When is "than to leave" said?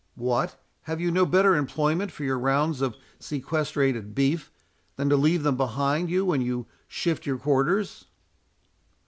4.95-5.43